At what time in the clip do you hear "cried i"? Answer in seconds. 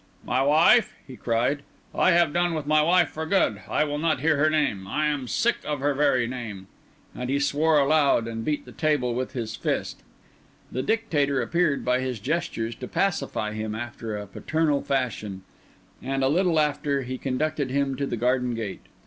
1.15-2.09